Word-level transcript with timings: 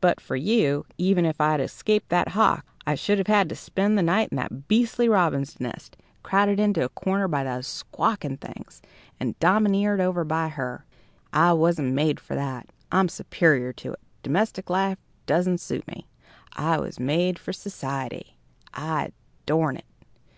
But 0.00 0.18
for 0.18 0.34
you, 0.34 0.86
even 0.96 1.26
if 1.26 1.42
I'd 1.42 1.60
escaped 1.60 2.08
that 2.08 2.28
hawk, 2.28 2.64
I 2.86 2.94
should 2.94 3.18
have 3.18 3.26
had 3.26 3.50
to 3.50 3.54
spend 3.54 3.98
the 3.98 4.02
night 4.02 4.30
in 4.32 4.36
that 4.36 4.66
beastly 4.66 5.10
robin's 5.10 5.60
nest, 5.60 5.98
crowded 6.22 6.58
into 6.58 6.82
a 6.86 6.88
corner 6.88 7.28
by 7.28 7.44
those 7.44 7.66
squawking 7.66 8.38
things, 8.38 8.80
and 9.20 9.38
domineered 9.40 10.00
over 10.00 10.24
by 10.24 10.48
her! 10.48 10.86
I 11.34 11.52
wasn't 11.52 11.92
made 11.92 12.18
for 12.18 12.34
that! 12.34 12.70
I'm 12.90 13.10
superior 13.10 13.74
to 13.74 13.92
it. 13.92 14.00
Domestic 14.22 14.70
life 14.70 14.96
doesn't 15.26 15.58
suit 15.58 15.86
me. 15.86 16.06
I 16.56 16.80
was 16.80 16.98
made 16.98 17.38
for 17.38 17.52
society. 17.52 18.38
I 18.72 19.12
adorn 19.42 19.76
it. 19.76 19.86